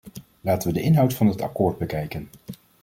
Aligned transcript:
Laten 0.41 0.67
we 0.67 0.73
de 0.73 0.81
inhoud 0.81 1.13
van 1.13 1.27
het 1.27 1.41
akkoord 1.41 1.77
bekijken. 1.77 2.29